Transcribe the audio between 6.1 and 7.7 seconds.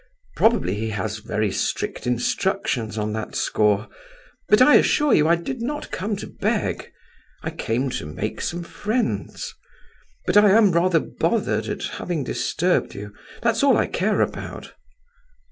to beg. I